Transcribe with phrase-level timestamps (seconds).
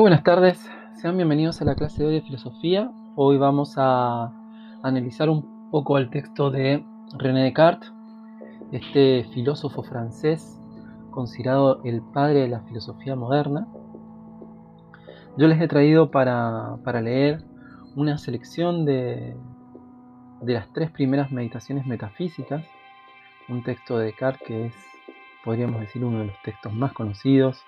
[0.00, 2.90] Muy buenas tardes, sean bienvenidos a la clase de hoy de filosofía.
[3.16, 4.32] Hoy vamos a
[4.82, 6.82] analizar un poco el texto de
[7.18, 7.92] René Descartes,
[8.72, 10.58] este filósofo francés
[11.10, 13.68] considerado el padre de la filosofía moderna.
[15.36, 17.44] Yo les he traído para, leer
[17.94, 19.36] una selección de,
[20.40, 22.64] de las tres primeras meditaciones metafísicas,
[23.50, 24.74] un texto de Descartes que es,
[25.44, 27.62] podríamos decir, uno de los textos más conocidos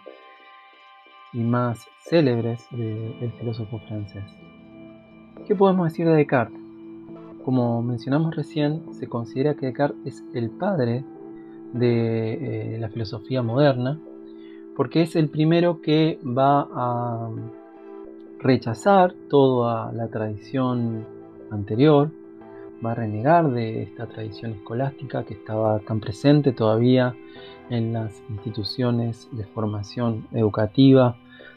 [1.32, 4.24] y más célebres del filósofo francés.
[5.46, 6.60] ¿Qué podemos decir de Descartes?
[7.44, 11.04] Como mencionamos recién, se considera que Descartes es el padre
[11.72, 13.98] de eh, la filosofía moderna,
[14.76, 17.30] porque es el primero que va a
[18.38, 21.04] rechazar toda la tradición
[21.50, 22.10] anterior,
[22.84, 27.14] va a renegar de esta tradición escolástica que estaba tan presente todavía
[27.70, 31.16] en las instituciones de formación educativa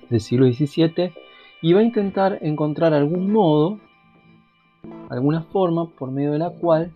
[0.10, 1.14] del siglo XVII
[1.62, 3.80] y va a intentar encontrar algún modo,
[5.10, 6.92] alguna forma por medio de la cual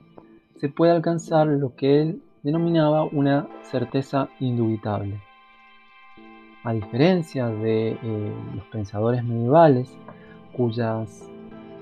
[0.57, 5.21] se pueda alcanzar lo que él denominaba una certeza indubitable.
[6.63, 9.97] A diferencia de eh, los pensadores medievales,
[10.55, 11.28] cuyas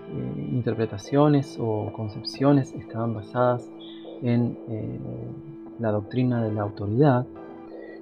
[0.09, 3.69] eh, interpretaciones o concepciones estaban basadas
[4.21, 4.99] en eh,
[5.79, 7.25] la doctrina de la autoridad,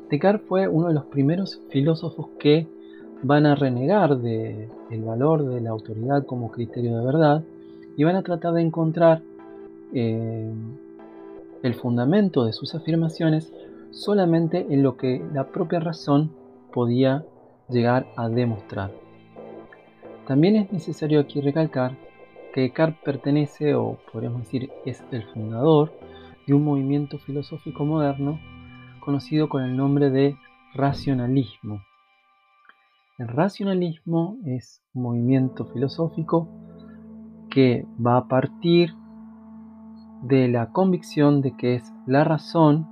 [0.09, 2.67] Descartes fue uno de los primeros filósofos que
[3.23, 4.69] van a renegar del
[5.03, 7.43] valor de la autoridad como criterio de verdad
[7.97, 9.21] y van a tratar de encontrar
[9.93, 10.51] eh,
[11.63, 13.51] el fundamento de sus afirmaciones
[13.89, 16.29] solamente en lo que la propia razón
[16.71, 17.25] podía
[17.69, 18.91] llegar a demostrar.
[20.27, 21.95] También es necesario aquí recalcar
[22.53, 25.91] que Descartes pertenece, o podríamos decir es el fundador,
[26.47, 28.39] de un movimiento filosófico moderno
[28.99, 30.35] conocido con el nombre de
[30.73, 31.81] racionalismo.
[33.17, 36.49] El racionalismo es un movimiento filosófico
[37.49, 38.93] que va a partir
[40.23, 42.87] de la convicción de que es la razón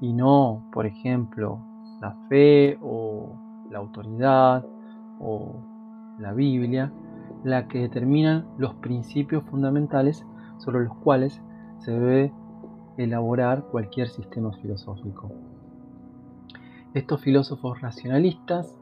[0.00, 1.60] y no, por ejemplo,
[2.00, 3.36] la fe o
[3.70, 4.66] la autoridad
[5.18, 5.71] o
[6.22, 6.92] la Biblia,
[7.44, 10.24] la que determina los principios fundamentales
[10.58, 11.42] sobre los cuales
[11.78, 12.32] se debe
[12.96, 15.30] elaborar cualquier sistema filosófico.
[16.94, 18.76] Estos filósofos racionalistas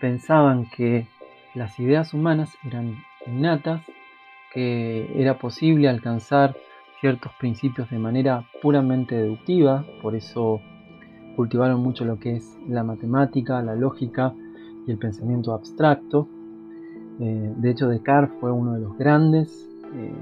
[0.00, 1.08] pensaban que
[1.54, 2.94] las ideas humanas eran
[3.26, 3.82] innatas,
[4.52, 6.56] que era posible alcanzar
[7.00, 10.60] ciertos principios de manera puramente deductiva, por eso
[11.36, 14.34] cultivaron mucho lo que es la matemática, la lógica
[14.86, 16.28] y el pensamiento abstracto.
[17.20, 20.12] Eh, de hecho, Descartes fue uno de los grandes eh,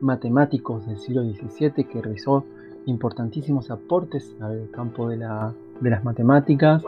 [0.00, 2.44] matemáticos del siglo XVII que realizó
[2.86, 5.18] importantísimos aportes al campo de,
[5.80, 6.82] de las matemáticas.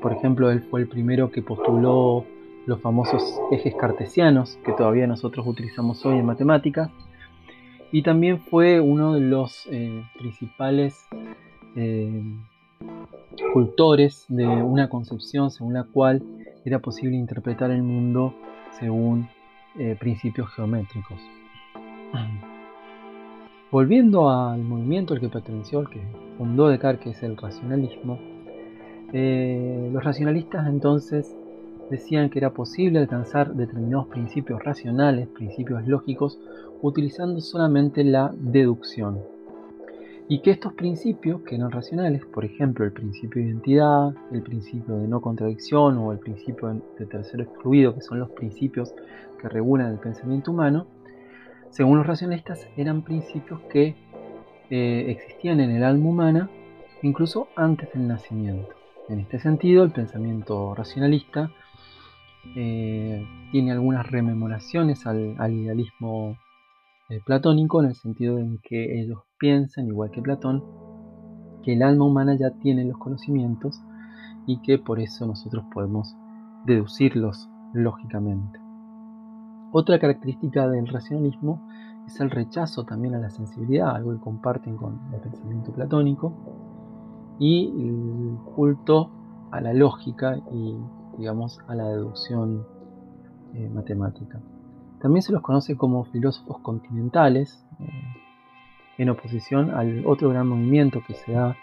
[0.00, 2.24] Por ejemplo, él fue el primero que postuló
[2.64, 6.90] los famosos ejes cartesianos que todavía nosotros utilizamos hoy en matemáticas.
[7.90, 10.98] Y también fue uno de los eh, principales
[13.52, 16.22] cultores de una concepción según la cual
[16.64, 18.34] era posible interpretar el mundo
[18.78, 19.28] según
[19.78, 21.20] eh, principios geométricos.
[23.70, 26.02] Volviendo al movimiento al que perteneció, al que
[26.36, 28.18] fundó Descartes, que es el racionalismo,
[29.12, 31.36] los racionalistas entonces
[31.90, 36.38] decían que era posible alcanzar determinados principios racionales, principios lógicos,
[36.80, 39.20] utilizando solamente la deducción.
[40.28, 44.96] Y que estos principios, que eran racionales, por ejemplo el principio de identidad, el principio
[44.96, 48.94] de no contradicción o el principio de tercero excluido, que son los principios
[49.40, 50.86] que regulan el pensamiento humano,
[51.70, 53.96] según los racionalistas eran principios que
[54.70, 56.50] eh, existían en el alma humana
[57.02, 58.74] incluso antes del nacimiento.
[59.08, 61.50] En este sentido, el pensamiento racionalista
[62.56, 66.41] eh, tiene algunas rememoraciones al, idealismo eh,
[67.20, 70.64] platónico en el sentido en que ellos piensan, igual que Platón,
[71.62, 73.80] que el alma humana ya tiene los conocimientos
[74.46, 76.14] y que por eso nosotros podemos
[76.66, 78.58] deducirlos lógicamente.
[79.72, 81.66] Otra característica del racionalismo
[82.06, 86.32] es el rechazo también a la sensibilidad, algo que comparten con el pensamiento platónico,
[87.38, 89.10] y el culto
[89.50, 90.76] a la lógica y
[91.18, 92.66] digamos, a la deducción
[93.54, 94.40] eh, matemática.
[95.02, 97.90] También se los conoce como filósofos continentales, eh,
[98.98, 101.56] en oposición al otro gran movimiento que se da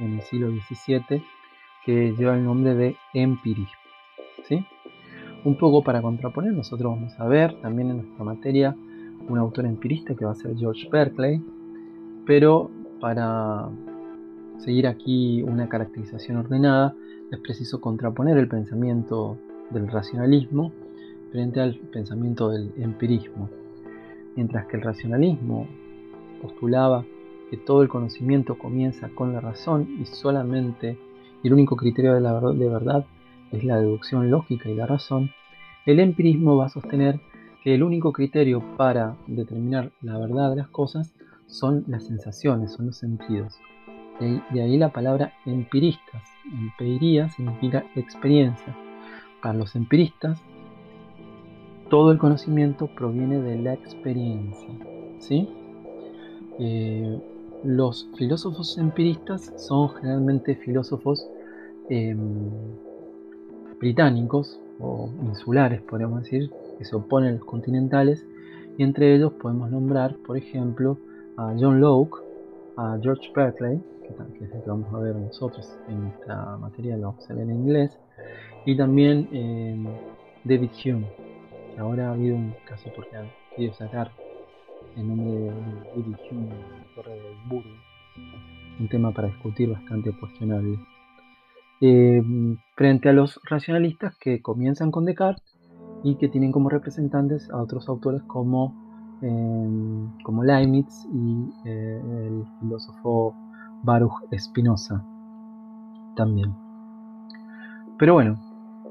[0.00, 1.22] en el siglo XVII,
[1.84, 3.70] que lleva el nombre de empirismo.
[4.48, 4.66] ¿sí?
[5.44, 8.74] Un poco para contraponer, nosotros vamos a ver también en nuestra materia
[9.28, 11.40] un autor empirista que va a ser George Berkeley,
[12.26, 13.68] pero para
[14.58, 16.92] seguir aquí una caracterización ordenada,
[17.30, 19.38] es preciso contraponer el pensamiento
[19.70, 20.72] del racionalismo
[21.34, 23.50] frente al pensamiento del empirismo.
[24.36, 25.66] Mientras que el racionalismo
[26.40, 27.04] postulaba
[27.50, 30.96] que todo el conocimiento comienza con la razón y solamente
[31.42, 33.04] el único criterio de, verdad, de verdad
[33.50, 35.32] es la deducción lógica y la razón,
[35.86, 37.18] el empirismo va a sostener
[37.64, 41.16] que el único criterio para determinar la verdad de las cosas
[41.48, 43.58] son las sensaciones, son los sentidos.
[44.20, 46.22] De ahí la palabra empiristas.
[46.44, 48.76] Empiría significa experiencia.
[49.42, 50.40] Para los empiristas,
[51.94, 54.68] todo el conocimiento proviene de la experiencia.
[55.20, 55.48] ¿sí?
[56.58, 57.20] Eh,
[57.62, 61.24] los filósofos empiristas son generalmente filósofos
[61.88, 62.50] em,
[63.78, 68.26] británicos o insulares, podríamos decir, que se oponen a los continentales,
[68.76, 70.98] y entre ellos podemos nombrar, por ejemplo,
[71.36, 72.24] a John Locke,
[72.76, 77.12] a George Berkeley, que, es el que vamos a ver nosotros en esta materia, lo
[77.12, 77.96] vamos a en inglés,
[78.66, 79.86] y también em,
[80.42, 81.23] David Hume,
[81.78, 84.10] ahora ha habido un caso porque han querido sacar
[84.96, 87.70] el nombre de David Hume de la Torre de Burgo,
[88.78, 90.78] un tema para discutir bastante cuestionable.
[91.80, 95.58] Em, frente a los racionalistas que comienzan con Descartes
[96.04, 98.74] y que tienen como representantes a otros autores como,
[99.22, 103.34] em, como Leibniz y eh, el filósofo
[103.82, 105.04] Baruch Spinoza
[106.14, 106.54] también.
[107.98, 108.38] Pero bueno,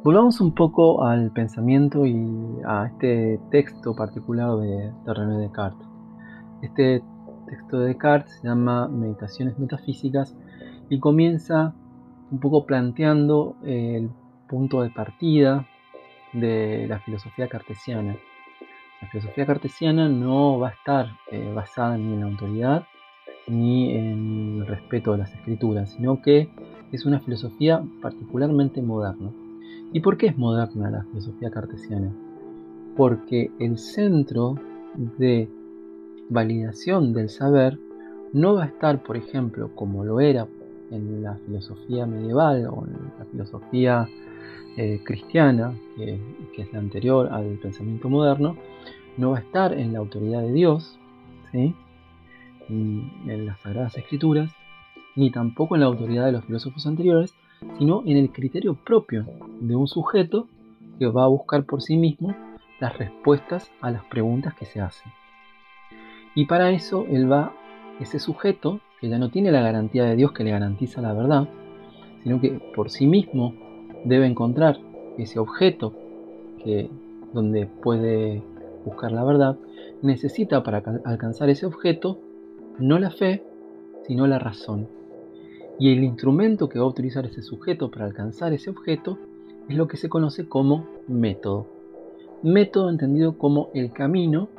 [0.04, 2.16] volvamos un poco al pensamiento y
[2.66, 5.88] a este texto particular de, René Descartes.
[6.62, 7.02] Este
[7.48, 10.36] texto de Descartes se llama Meditaciones Metafísicas
[10.90, 11.74] y comienza
[12.32, 14.10] un poco planteando el
[14.50, 15.66] punto de partida
[16.34, 18.18] de la filosofía cartesiana.
[19.02, 22.84] La filosofía cartesiana no va a estar eh, basada ni en la autoridad
[23.48, 26.50] ni en el respeto de las escrituras, sino que
[26.92, 29.32] es una filosofía particularmente moderna.
[29.92, 32.12] ¿Y por qué es moderna la filosofía cartesiana?
[32.96, 34.56] Porque el centro
[35.18, 35.50] de
[36.30, 37.78] validación del saber
[38.34, 40.48] no va a estar, por ejemplo, como lo era
[40.90, 44.10] en la filosofía medieval o en la filosofía
[44.78, 46.20] eh, cristiana, que,
[46.58, 48.58] es la anterior al pensamiento moderno,
[49.18, 50.98] no va a estar en la autoridad de Dios,
[51.52, 51.76] ¿sí?
[52.70, 54.52] en las Sagradas Escrituras,
[55.16, 57.36] ni tampoco en la autoridad de los filósofos anteriores,
[57.78, 59.26] sino en el criterio propio
[59.60, 60.48] de un sujeto
[61.00, 62.36] que va a buscar por sí mismo
[62.80, 65.12] las respuestas a las preguntas que se hacen.
[66.36, 67.54] Y para eso él va,
[68.00, 71.48] ese sujeto, que ya no tiene la garantía de Dios que le garantiza la verdad,
[72.24, 73.54] sino que por sí mismo
[74.06, 74.80] debe encontrar
[75.18, 75.94] ese objeto
[76.64, 76.90] que,
[77.34, 78.42] donde puede
[78.86, 79.58] buscar la verdad,
[80.02, 82.20] necesita para alcanzar ese objeto
[82.80, 83.44] no la fe,
[84.08, 84.88] sino la razón.
[85.80, 89.18] Y el instrumento que va a utilizar ese sujeto para alcanzar ese objeto
[89.68, 91.68] es lo que se conoce como método.
[92.44, 94.50] Método entendido como el camino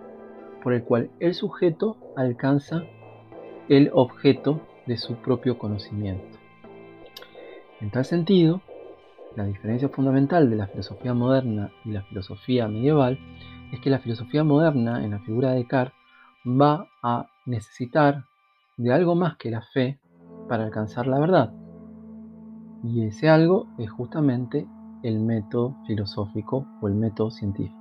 [0.62, 2.84] por el cual el sujeto alcanza
[3.69, 6.38] el objeto de su propio conocimiento.
[7.81, 8.62] En tal sentido,
[9.37, 13.19] la diferencia fundamental de la filosofía moderna y la filosofía medieval
[13.72, 15.94] es que la filosofía moderna, en la figura de Descartes,
[16.47, 18.25] va a necesitar
[18.76, 19.99] de algo más que la fe
[20.49, 21.53] para alcanzar la verdad.
[22.83, 24.67] Y ese algo es justamente
[25.03, 27.79] el método filosófico o el método científico.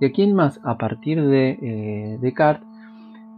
[0.00, 2.66] De aquí en más, a partir de eh, Descartes,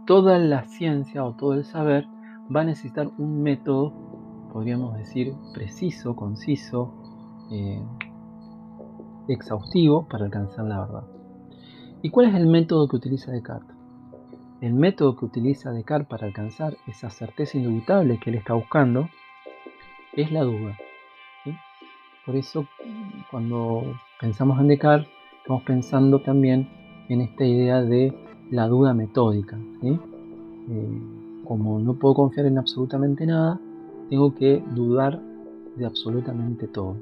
[0.05, 2.07] toda la ciencia o todo el saber
[2.53, 3.91] va a necesitar un método,
[4.51, 6.93] podríamos decir, preciso, conciso,
[7.51, 7.83] eh,
[9.27, 11.03] exhaustivo para alcanzar la verdad.
[12.01, 13.74] ¿Y cuál es el método que utiliza Descartes?
[14.61, 19.09] El método que utiliza Descartes para alcanzar esa certeza indubitable que él está buscando
[20.13, 20.77] es la duda.
[22.25, 22.65] Por eso,
[23.29, 23.83] cuando
[24.19, 26.67] pensamos en Descartes, estamos pensando también
[27.09, 28.13] en esta idea de
[28.49, 29.57] la duda metódica.
[29.83, 29.99] Eh,
[31.43, 33.59] como no puedo confiar en absolutamente nada,
[34.09, 35.21] tengo que dudar
[35.75, 36.95] de absolutamente todo.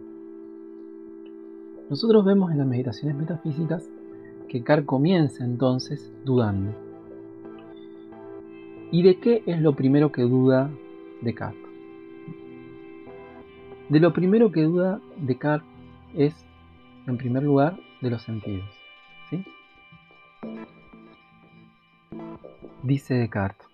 [1.90, 3.88] Nosotros vemos en las meditaciones metafísicas
[4.50, 6.83] que Carr comienza entonces dudando.
[8.94, 10.70] ¿Y de qué es lo primero que duda
[11.22, 11.60] Descartes?
[13.90, 15.68] De lo primero que duda Descartes
[16.14, 16.46] es,
[17.08, 18.70] en primer lugar, de los sentidos.
[19.32, 19.44] ¿sí?
[22.84, 23.68] Dice Descartes,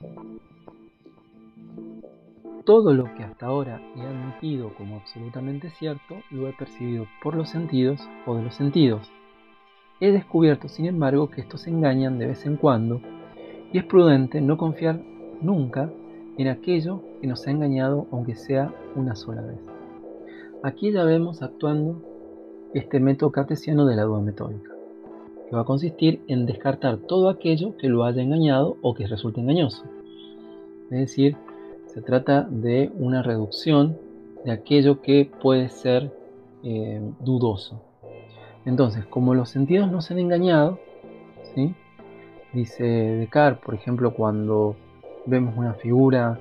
[2.63, 7.49] todo lo que hasta ahora he admitido como absolutamente cierto lo he percibido por los
[7.49, 9.11] sentidos o de los sentidos.
[9.99, 13.01] He descubierto, sin embargo, que estos engañan de vez en cuando
[13.71, 15.01] y es prudente no confiar
[15.41, 15.91] nunca
[16.37, 19.59] en aquello que nos ha engañado aunque sea una sola vez.
[20.63, 22.01] aquí ya vemos actuando
[22.73, 24.71] este método cartesiano de la duda metódica,
[25.47, 29.41] que va a consistir en descartar todo aquello que lo haya engañado o que resulte
[29.41, 29.83] engañoso.
[30.91, 31.35] Es decir,
[31.87, 33.97] se trata de una reducción
[34.45, 36.11] de aquello que puede ser
[36.63, 37.81] eh, dudoso.
[38.65, 40.79] Entonces, como los sentidos no se han engañado,
[41.55, 41.73] ¿sí?
[42.53, 44.75] Dice Descartes, por ejemplo, cuando
[45.25, 46.39] vemos una figura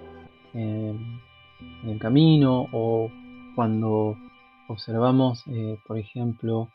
[0.54, 1.20] en,
[1.84, 3.10] el camino o
[3.56, 4.16] cuando
[4.68, 6.68] observamos, eh, por ejemplo,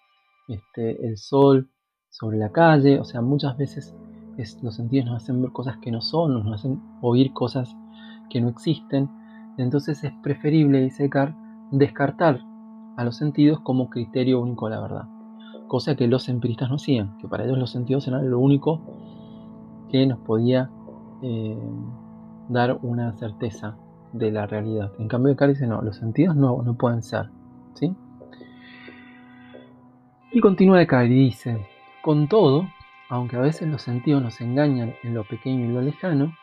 [0.48, 1.70] este, el sol
[2.10, 3.96] sobre la calle, o sea, muchas veces
[4.62, 7.76] los sentidos nos hacen ver cosas que no son, nos hacen oír cosas
[8.30, 9.10] que no existen,
[9.58, 11.36] entonces es preferible, dice Descartes,
[11.72, 12.42] descartar
[12.98, 15.08] a los sentidos como criterio único de la verdad,
[15.68, 18.82] cosa que los empiristas no hacían, que para ellos los sentidos eran lo único
[19.94, 20.72] que nos podía
[21.22, 21.56] eh,
[22.50, 23.78] dar una certeza
[24.12, 24.92] de la realidad.
[24.98, 27.30] En cambio, Descartes dice, no, los sentidos no, no pueden ser.
[27.76, 27.94] ¿sí?
[30.32, 31.68] Y continúa Descartes y dice,
[32.02, 32.68] con todo,
[33.08, 36.34] aunque a veces los sentidos nos engañan en lo pequeño y lo lejano,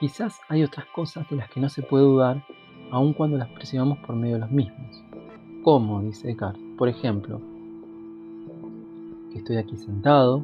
[0.00, 2.42] quizás hay otras cosas de las que no se puede dudar,
[2.90, 5.04] aun cuando las percibamos por medio de los mismos.
[5.62, 6.00] ¿Cómo?
[6.00, 6.62] dice Descartes.
[6.78, 7.38] Por ejemplo,
[9.30, 10.42] que estoy aquí sentado,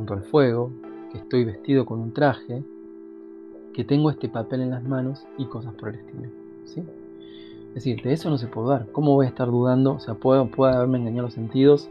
[0.00, 0.70] junto al fuego,
[1.12, 2.62] que estoy vestido con un traje,
[3.74, 6.28] que tengo este papel en las manos y cosas por el estilo.
[6.64, 6.82] ¿sí?
[7.68, 8.86] Es decir, de eso no se puede dar.
[8.92, 9.92] ¿Cómo voy a estar dudando?
[9.92, 11.90] O sea, puede, puede haberme engañado los sentidos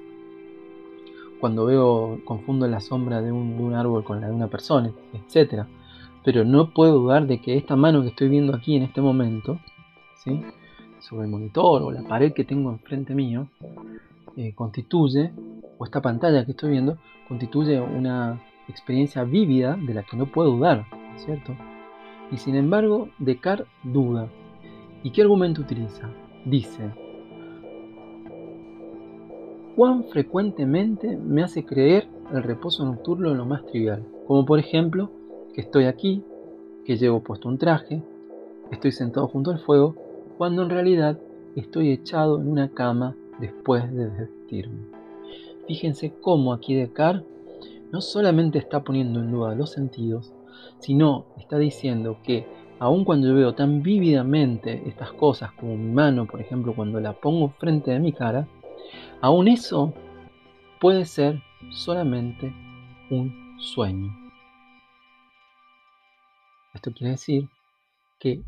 [1.39, 4.91] cuando veo, confundo la sombra de un, de un árbol con la de una persona,
[5.13, 5.65] etc.
[6.25, 9.59] Pero no puedo dudar de que esta mano que estoy viendo aquí en este momento,
[10.23, 10.41] ¿sí?
[10.99, 13.47] sobre el monitor o la pared que tengo enfrente mío,
[14.35, 15.31] eh, constituye,
[15.79, 20.51] o esta pantalla que estoy viendo, constituye una experiencia vívida de la que no puedo
[20.51, 21.55] dudar, ¿cierto?
[22.31, 24.27] Y sin embargo, Descartes duda.
[25.01, 26.09] ¿Y qué argumento utiliza?
[26.45, 26.91] Dice,
[29.75, 35.09] cuán frecuentemente me hace creer el reposo nocturno en lo más trivial, como por ejemplo
[35.53, 36.23] que estoy aquí,
[36.85, 38.03] que llevo puesto un traje,
[38.71, 39.95] estoy sentado junto al fuego,
[40.37, 41.17] cuando en realidad
[41.55, 44.98] estoy echado en una cama después de desvestirme.
[45.69, 47.27] Fíjense cómo aquí Descartes
[47.91, 50.33] no solamente está poniendo en duda los sentidos,
[50.79, 52.47] sino está diciendo que
[52.79, 57.13] aun cuando yo veo tan vívidamente estas cosas como mi mano, por ejemplo, cuando la
[57.13, 58.47] pongo frente de mi cara,
[59.21, 59.93] aún eso
[60.81, 62.51] puede ser solamente
[63.11, 64.11] un sueño.
[66.73, 67.47] Esto quiere decir
[68.17, 68.41] que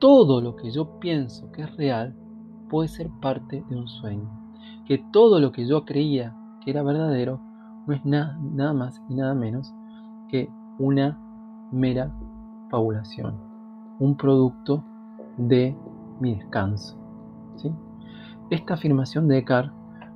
[0.00, 2.16] todo lo que yo pienso que es real
[2.68, 4.28] puede ser parte de un sueño.
[4.88, 6.34] Que todo lo que yo creía
[6.70, 7.40] era verdadero
[7.86, 9.72] no es nada más y nada menos
[10.28, 11.18] que una
[11.72, 12.12] mera
[12.70, 13.40] fabulación,
[13.98, 14.84] un producto
[15.38, 15.74] de
[16.20, 16.96] mi descanso.
[18.50, 19.72] Esta afirmación de Descartes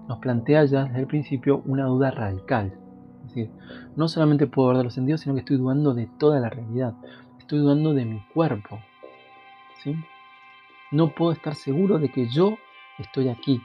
[0.08, 2.78] nos plantea ya desde el principio una duda radical.
[3.22, 3.50] Es decir,
[3.96, 6.94] no solamente puedo ver los sentidos, sino que estoy dudando de toda la realidad.
[7.38, 8.78] Estoy dudando de mi cuerpo.
[9.82, 9.94] ¿sí?
[10.90, 12.56] No puedo estar seguro de que yo
[12.98, 13.60] estoy aquí.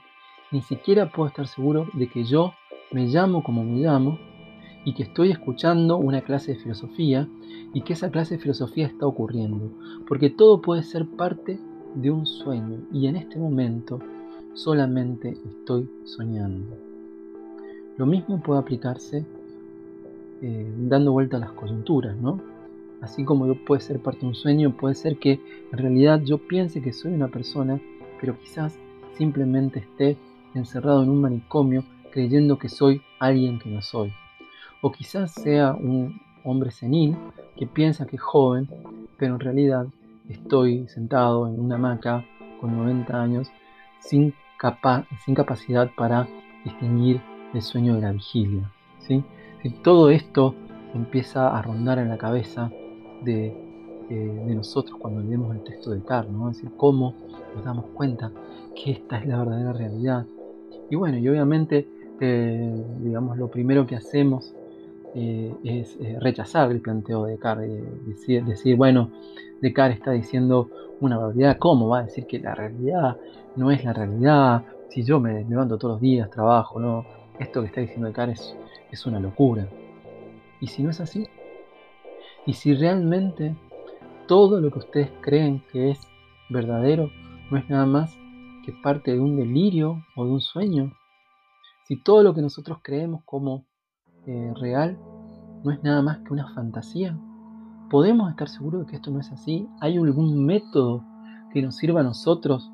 [0.52, 2.54] Ni siquiera puedo estar seguro de que yo
[2.92, 4.20] me llamo como me llamo
[4.86, 7.28] y que estoy escuchando una clase de filosofía
[7.74, 9.72] y que esa clase de filosofía está ocurriendo.
[10.08, 11.60] Porque todo puede ser parte
[11.96, 14.00] de un sueño y en este momento
[14.54, 16.78] solamente estoy soñando.
[17.98, 19.26] Lo mismo puede aplicarse
[20.42, 22.40] eh, dando vuelta a las coyunturas, ¿no?
[23.02, 25.40] Así como yo puede ser parte de un sueño, puede ser que
[25.72, 27.82] en realidad yo piense que soy una persona,
[28.22, 28.78] pero quizás
[29.18, 30.18] simplemente esté
[30.54, 31.84] encerrado en un manicomio
[32.18, 34.12] creyendo que soy alguien que no soy.
[34.82, 37.16] O quizás sea un hombre senil
[37.56, 38.68] que piensa que es joven,
[39.20, 39.86] pero en realidad
[40.28, 42.26] estoy sentado en una hamaca
[42.60, 43.52] con 90 años
[44.00, 44.34] sin,
[45.24, 46.28] sin capacidad para
[46.66, 47.22] distinguir
[47.54, 48.72] el sueño de la vigilia.
[49.08, 49.24] ¿sí?
[49.62, 50.56] Si todo esto
[50.96, 52.72] empieza a rondar en la cabeza
[53.22, 53.56] de,
[54.10, 56.50] de nosotros cuando leemos el texto de Carl, ¿no?
[56.50, 57.14] es decir, cómo
[57.54, 58.32] nos damos cuenta
[58.74, 60.26] que esta es la verdadera realidad.
[60.90, 61.88] Y bueno, y obviamente,
[62.20, 64.54] eh, digamos, lo primero que hacemos
[65.16, 69.12] eh, es eh, rechazar el planteo de Descartes, decir, decir, bueno,
[69.62, 70.70] Descartes está diciendo
[71.00, 73.18] una realidad, ¿cómo va a decir que la realidad
[73.56, 74.64] no es la realidad?
[74.90, 77.06] Si yo me levanto todos los días, trabajo, ¿no?
[77.40, 78.56] Esto que está diciendo Descartes es,
[78.92, 79.68] es una locura.
[80.60, 81.28] ¿Y si no es así?
[82.46, 83.56] ¿Y si realmente
[84.28, 86.00] todo lo que ustedes creen que es
[86.50, 87.12] verdadero
[87.52, 88.18] no es nada más
[88.66, 90.92] que parte de un delirio o de un sueño?
[91.88, 93.64] Si todo lo que nosotros creemos como
[94.26, 94.98] eh, real
[95.64, 97.18] no es nada más que una fantasía,
[97.90, 99.70] ¿podemos estar seguros de que esto no es así?
[99.80, 101.06] ¿Hay algún método
[101.54, 102.70] que nos sirva a nosotros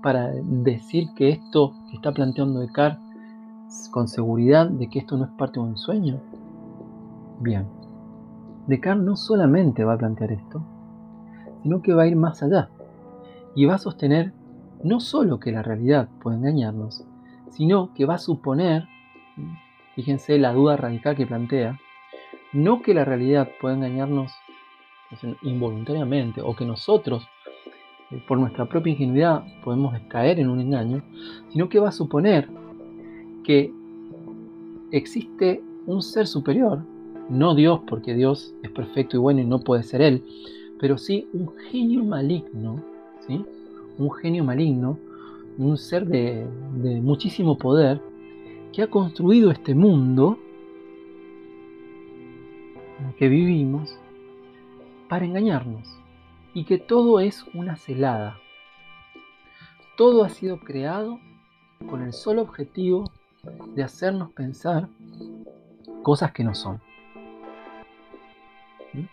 [0.00, 5.30] para decir que esto que está planteando Descartes con seguridad de que esto no es
[5.32, 6.20] parte de un sueño?
[7.40, 7.66] Bien,
[8.68, 10.62] Descartes no solamente va a plantear esto,
[11.64, 12.68] sino que va a ir más allá
[13.56, 14.32] y va a sostener
[14.84, 17.04] no solo que la realidad puede engañarnos,
[17.52, 18.88] sino que va a suponer,
[19.94, 21.78] fíjense la duda radical que plantea,
[22.52, 24.32] no que la realidad pueda engañarnos
[25.42, 27.28] involuntariamente o que nosotros
[28.10, 31.02] eh, por nuestra propia ingenuidad podemos caer en un engaño,
[31.50, 32.48] sino que va a suponer
[33.44, 33.72] que
[34.90, 36.80] existe un ser superior,
[37.28, 40.24] no Dios, porque Dios es perfecto y bueno y no puede ser Él,
[40.78, 42.82] pero sí un genio maligno,
[43.26, 43.44] ¿sí?
[43.98, 44.98] un genio maligno,
[45.58, 46.46] un ser de,
[47.02, 48.00] muchísimo poder,
[48.72, 50.38] que ha construido este mundo
[52.98, 53.98] en el que vivimos
[55.08, 55.88] para engañarnos
[56.54, 58.38] y que todo es una celada.
[59.96, 61.18] Todo ha sido creado
[61.88, 63.10] con el solo objetivo
[63.74, 64.88] de hacernos pensar
[66.02, 66.80] cosas que no son.
[68.94, 69.04] ¿Mm?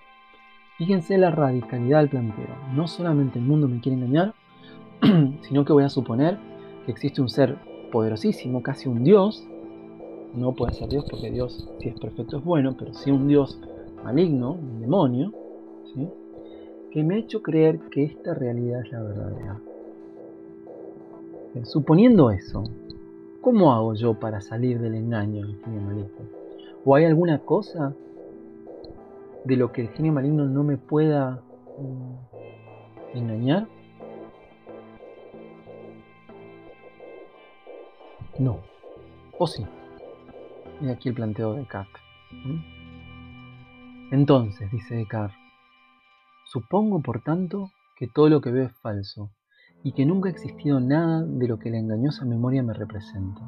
[0.77, 2.55] Fíjense la radicalidad del planteo.
[2.73, 4.33] No solamente el mundo me quiere engañar,
[5.41, 6.37] sino que voy a suponer
[6.85, 7.57] que existe un ser
[7.91, 9.45] poderosísimo, casi un dios.
[10.35, 13.59] No puede ser Dios porque Dios, si es perfecto, es bueno, pero sí un Dios
[14.03, 15.33] maligno, un demonio,
[16.91, 19.59] que me ha hecho creer que esta realidad es la verdadera.
[21.63, 22.63] Suponiendo eso,
[23.41, 26.25] ¿cómo hago yo para salir del engaño del genio maligno?
[26.85, 27.93] ¿O hay alguna cosa
[29.43, 31.41] de lo que el genio maligno no me pueda
[31.77, 33.67] mm, engañar?
[38.39, 38.61] No.
[39.37, 39.65] ¿O sí?
[40.81, 42.01] Y aquí el planteo de Descartes.
[44.11, 45.37] Entonces, dice Descartes,
[46.45, 49.29] supongo por tanto que todo lo que veo es falso
[49.83, 53.41] y que nunca ha existido nada de lo que la engañosa memoria me representa.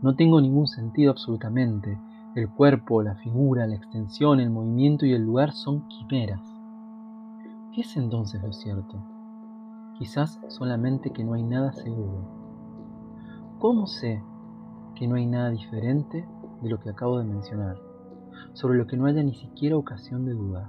[0.00, 1.98] No tengo ningún sentido absolutamente.
[2.36, 6.40] El cuerpo, la figura, la extensión, el movimiento y el lugar son quimeras.
[7.74, 9.02] ¿Qué es entonces lo cierto?
[9.98, 12.41] Quizás solamente que no hay nada seguro.
[13.62, 14.20] ¿Cómo sé
[14.96, 16.26] que no hay nada diferente
[16.62, 17.76] de lo que acabo de mencionar,
[18.54, 20.66] sobre lo que no haya ni siquiera ocasión de dudar?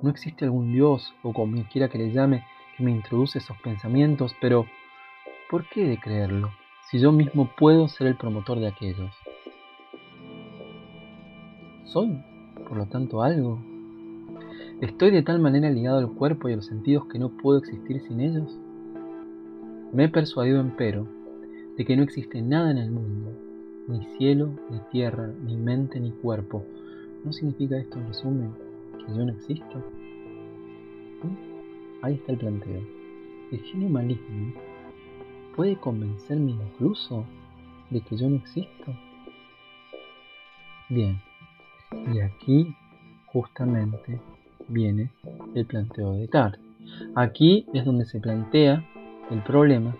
[0.00, 2.46] No existe algún Dios, o como quiera que le llame,
[2.78, 4.64] que me introduce esos pensamientos, pero
[5.50, 6.48] ¿por qué de creerlo
[6.90, 9.14] si yo mismo puedo ser el promotor de aquellos?
[11.84, 12.24] ¿Soy,
[12.66, 13.58] por lo tanto, algo?
[14.80, 18.00] ¿Estoy de tal manera ligado al cuerpo y a los sentidos que no puedo existir
[18.00, 18.61] sin ellos?
[19.92, 21.06] Me he persuadido, empero,
[21.76, 23.30] de que no existe nada en el mundo,
[23.88, 26.64] ni cielo, ni tierra, ni mente, ni cuerpo.
[27.24, 28.54] ¿No significa esto, en resumen,
[28.98, 29.84] que yo no existo?
[32.00, 32.80] Ahí está el planteo.
[33.52, 34.54] El genio maligno
[35.54, 37.26] puede convencerme incluso
[37.90, 38.96] de que yo no existo.
[40.88, 41.20] Bien,
[42.14, 42.74] y aquí
[43.26, 44.20] justamente
[44.68, 45.10] viene
[45.54, 46.60] el planteo de Descartes.
[47.14, 48.84] Aquí es donde se plantea
[49.30, 49.94] el problema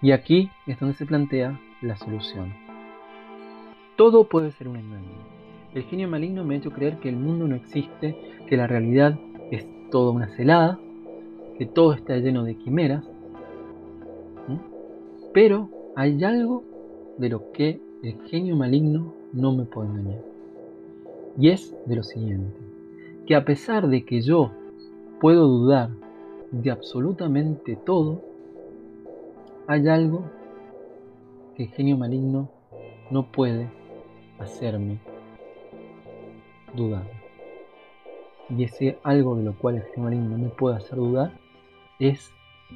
[0.00, 2.52] y aquí es donde se plantea la solución.
[3.96, 5.38] Todo puede ser un engaño.
[5.74, 9.18] El genio maligno me ha hecho creer que el mundo no existe, que la realidad
[9.50, 10.78] es toda una celada,
[11.58, 13.04] que todo está lleno de quimeras.
[15.34, 16.64] Pero hay algo
[17.18, 20.22] de lo que el genio maligno no me puede engañar.
[21.36, 22.58] Y es de lo siguiente,
[23.26, 24.52] que a pesar de que yo
[25.20, 25.90] puedo dudar
[26.50, 28.22] de absolutamente todo,
[29.68, 30.24] hay algo
[31.54, 32.50] que el genio maligno
[33.10, 33.70] no puede
[34.38, 34.98] hacerme
[36.74, 37.06] dudar.
[38.48, 41.38] Y ese algo de lo cual el genio maligno no me puede hacer dudar
[41.98, 42.32] es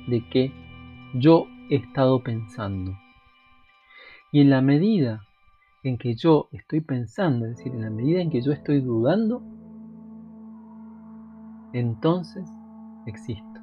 [0.07, 0.53] de que
[1.15, 2.93] yo he estado pensando.
[4.31, 5.25] Y en la medida
[5.83, 9.43] en que yo estoy pensando, es decir, en la medida en que yo estoy dudando,
[11.73, 12.47] entonces
[13.07, 13.61] existo.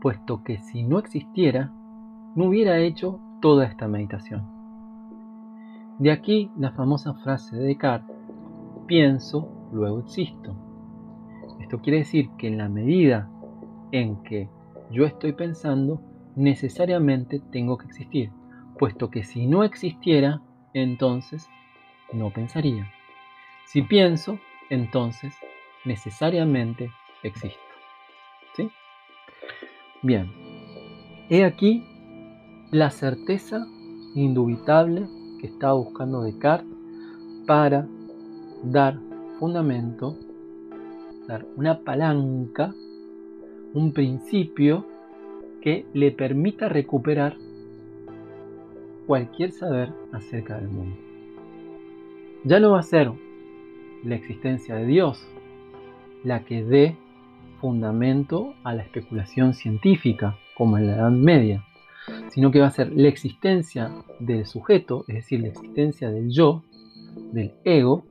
[0.00, 1.72] Puesto que si no existiera,
[2.34, 4.46] no hubiera hecho toda esta meditación.
[5.98, 8.16] De aquí la famosa frase de Descartes,
[8.86, 10.56] pienso, luego existo.
[11.60, 13.28] Esto quiere decir que en la medida
[13.92, 14.48] en que
[14.90, 16.00] yo estoy pensando,
[16.36, 18.30] necesariamente tengo que existir,
[18.78, 20.40] puesto que si no existiera,
[20.72, 21.48] entonces
[22.12, 22.88] no pensaría.
[23.66, 24.38] Si pienso,
[24.70, 25.34] entonces
[25.84, 26.90] necesariamente
[27.22, 27.58] existo.
[28.54, 28.70] ¿Sí?
[30.02, 30.30] Bien,
[31.28, 31.84] he aquí
[32.70, 33.66] la certeza
[34.14, 35.06] indubitable
[35.40, 36.68] que estaba buscando Descartes
[37.46, 37.86] para
[38.62, 38.98] dar
[39.38, 40.16] fundamento,
[41.26, 42.74] dar una palanca,
[43.72, 44.84] un principio
[45.62, 47.36] que le permita recuperar
[49.06, 50.96] cualquier saber acerca del mundo.
[52.44, 53.10] Ya no va a ser
[54.04, 55.26] la existencia de Dios
[56.22, 56.96] la que dé
[57.60, 61.64] fundamento a la especulación científica, como en la Edad Media,
[62.30, 66.62] sino que va a ser la existencia del sujeto, es decir, la existencia del yo,
[67.32, 68.04] del ego,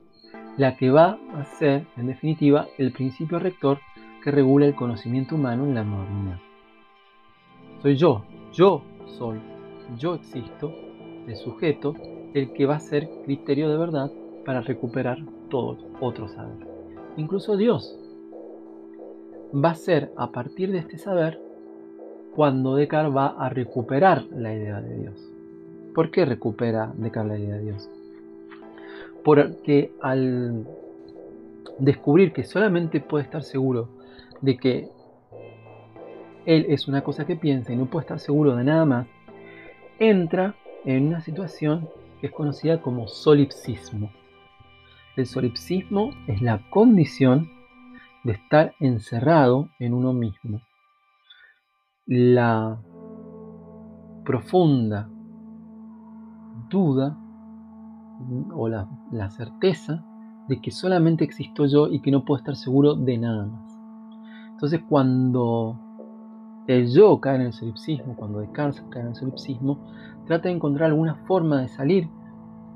[0.56, 3.78] la que va a ser, en definitiva, el principio rector
[4.22, 6.38] que regula el conocimiento humano en la modernidad.
[7.80, 9.38] Soy yo, yo soy,
[9.98, 10.74] yo existo,
[11.26, 11.94] el sujeto,
[12.34, 14.10] el que va a ser criterio de verdad
[14.44, 16.66] para recuperar todo otro saber.
[17.16, 17.98] Incluso Dios
[19.54, 21.40] va a ser a partir de este saber
[22.38, 25.28] cuando Descartes va a recuperar la idea de Dios.
[25.92, 27.90] ¿Por qué recupera Descartes la idea de Dios?
[29.24, 30.64] Porque al
[31.80, 33.88] descubrir que solamente puede estar seguro
[34.40, 34.88] de que
[36.46, 39.08] él es una cosa que piensa y no puede estar seguro de nada más,
[39.98, 41.88] entra en una situación
[42.20, 44.12] que es conocida como solipsismo.
[45.16, 47.50] El solipsismo es la condición
[48.22, 50.60] de estar encerrado en uno mismo
[52.08, 52.80] la
[54.24, 55.10] profunda
[56.70, 57.18] duda
[58.54, 60.04] o la, certeza
[60.48, 63.78] de que solamente existo yo y que no puedo estar seguro de nada más.
[64.52, 65.78] Entonces cuando
[66.66, 69.78] el yo cae en el solipsismo, cuando Descartes cae en el solipsismo,
[70.26, 72.08] trata de encontrar alguna forma de salir,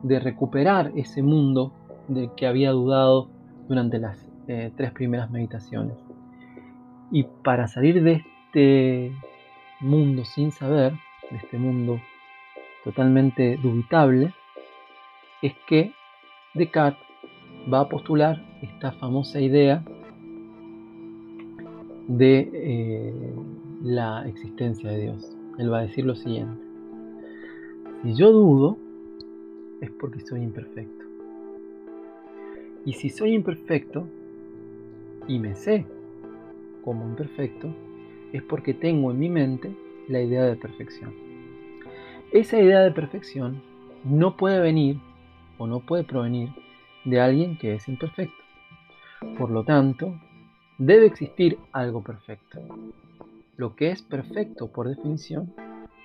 [0.02, 1.72] de recuperar ese mundo
[2.06, 3.30] del que había dudado
[3.66, 5.96] durante las eh, tres primeras meditaciones.
[7.10, 9.12] Y para salir de este
[9.80, 10.92] mundo sin saber,
[11.30, 11.98] de este mundo
[12.84, 14.34] totalmente dubitable,
[15.40, 15.92] es que
[16.52, 17.02] Descartes
[17.72, 19.82] va a postular esta famosa idea
[22.08, 23.34] de eh,
[23.82, 25.34] la existencia de Dios.
[25.58, 26.62] Él va a decir lo siguiente.
[28.02, 28.76] Si yo dudo,
[29.80, 31.06] es porque soy imperfecto.
[32.84, 34.06] Y si soy imperfecto,
[35.26, 35.86] y me sé
[36.84, 37.72] como imperfecto,
[38.32, 39.74] es porque tengo en mi mente
[40.08, 41.14] la idea de perfección.
[42.32, 43.62] Esa idea de perfección
[44.04, 44.98] no puede venir
[45.58, 46.48] o no puede provenir
[47.04, 48.42] de alguien que es imperfecto.
[49.38, 50.18] Por lo tanto,
[50.78, 52.60] debe existir algo perfecto.
[53.56, 55.52] Lo que es perfecto por definición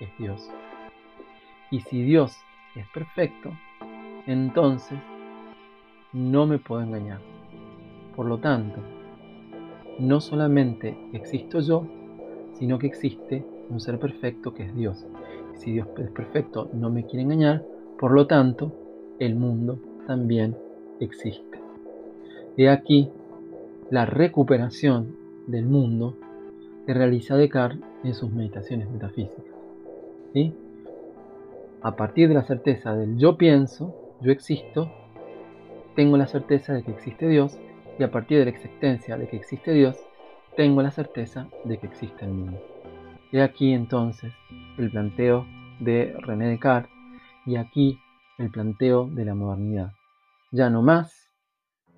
[0.00, 0.50] es Dios.
[1.70, 2.36] Y si Dios
[2.76, 3.52] es perfecto,
[4.26, 4.98] entonces
[6.12, 7.20] no me puedo engañar.
[8.14, 8.80] Por lo tanto,
[9.98, 11.86] no solamente existo yo,
[12.58, 15.06] sino que existe un ser perfecto que es Dios.
[15.54, 17.64] Si Dios es perfecto, no me quiere engañar,
[17.98, 18.72] por lo tanto,
[19.18, 20.56] el mundo también
[21.00, 21.60] existe.
[22.56, 23.10] He aquí
[23.90, 25.16] la recuperación
[25.46, 26.16] del mundo
[26.86, 29.44] que realiza Descartes en sus meditaciones metafísicas.
[31.80, 34.90] A partir de la certeza del yo pienso, yo existo,
[35.94, 37.58] tengo la certeza de que existe Dios
[37.98, 39.96] y a partir de la existencia de que existe Dios,
[40.58, 42.58] tengo la certeza de que existe el mundo.
[43.30, 44.32] He aquí entonces
[44.76, 45.46] el planteo
[45.78, 46.90] de René Descartes
[47.46, 48.00] y aquí
[48.38, 49.92] el planteo de la modernidad.
[50.50, 51.30] Ya no más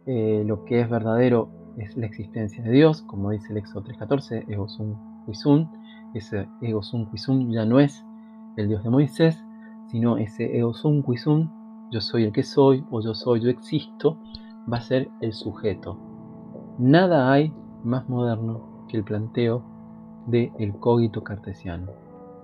[0.05, 4.45] eh, lo que es verdadero es la existencia de Dios, como dice el Éxodo 3.14,
[4.53, 5.67] ego sum quisum.
[6.13, 8.05] Ese ego sum quisum ya no es
[8.59, 9.43] el Dios de Moisés,
[9.91, 11.49] sino ese ego sum quisum,
[11.91, 14.19] yo soy el que soy o yo soy, yo existo,
[14.71, 15.97] va a ser el sujeto.
[16.79, 19.63] Nada hay más moderno que el planteo
[20.27, 21.93] del el cogito cartesiano.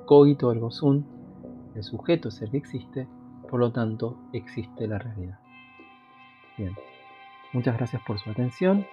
[0.07, 1.05] Cogito ergo sum,
[1.75, 3.07] el sujeto es el que existe,
[3.51, 5.39] por lo tanto existe la realidad.
[6.57, 6.75] Bien,
[7.53, 8.87] muchas gracias por su atención.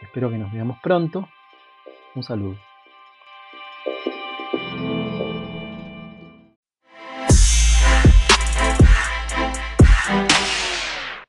[0.00, 1.28] Espero que nos veamos pronto.
[2.14, 2.56] Un saludo.